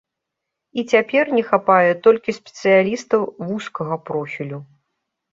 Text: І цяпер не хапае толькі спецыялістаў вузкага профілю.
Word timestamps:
І 0.81 0.83
цяпер 0.93 1.23
не 1.39 1.41
хапае 1.49 1.91
толькі 2.07 2.35
спецыялістаў 2.37 3.21
вузкага 3.49 3.99
профілю. 4.11 4.59